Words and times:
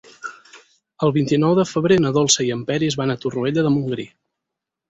El 1.07 1.13
vint-i-nou 1.17 1.53
de 1.59 1.67
febrer 1.73 1.99
na 2.05 2.13
Dolça 2.17 2.47
i 2.47 2.51
en 2.57 2.65
Peris 2.71 2.99
van 3.03 3.15
a 3.15 3.17
Torroella 3.27 3.67
de 3.69 3.75
Montgrí. 3.77 4.09